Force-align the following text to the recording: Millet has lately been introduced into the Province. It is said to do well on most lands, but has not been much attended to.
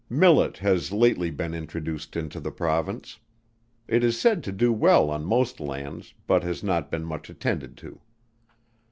Millet 0.09 0.57
has 0.57 0.91
lately 0.91 1.29
been 1.29 1.53
introduced 1.53 2.15
into 2.15 2.39
the 2.39 2.49
Province. 2.49 3.19
It 3.87 4.03
is 4.03 4.19
said 4.19 4.43
to 4.45 4.51
do 4.51 4.73
well 4.73 5.11
on 5.11 5.23
most 5.23 5.59
lands, 5.59 6.15
but 6.25 6.41
has 6.41 6.63
not 6.63 6.89
been 6.89 7.05
much 7.05 7.29
attended 7.29 7.77
to. 7.77 8.01